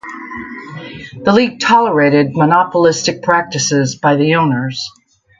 [1.23, 4.89] The league tolerated monopolistic practices by the owners.